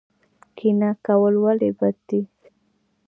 [0.57, 2.21] کینه کول ولې بد دي؟